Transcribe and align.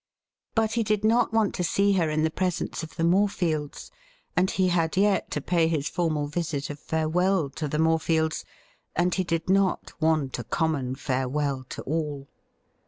But 0.55 0.71
he 0.71 0.81
did 0.81 1.03
not 1.05 1.31
want 1.31 1.53
to 1.53 1.63
see 1.63 1.91
her 1.93 2.09
in 2.09 2.23
the 2.23 2.31
presence 2.31 2.81
of 2.81 2.95
the 2.95 3.03
Morefields, 3.03 3.91
and 4.35 4.49
he 4.49 4.69
had 4.69 4.97
yet 4.97 5.29
to 5.29 5.41
pay 5.41 5.67
his 5.67 5.89
formal 5.89 6.25
visit 6.25 6.71
of 6.71 6.79
farewell 6.79 7.51
to 7.51 7.67
the 7.67 7.77
Morefields, 7.77 8.43
and 8.95 9.13
he 9.13 9.23
did 9.23 9.47
not 9.47 9.93
want 10.01 10.39
a 10.39 10.43
common 10.43 10.95
farewell 10.95 11.65
to 11.69 11.83
all. 11.83 12.27